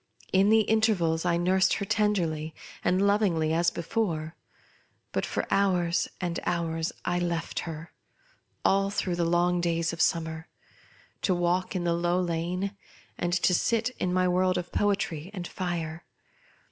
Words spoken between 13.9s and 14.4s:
in my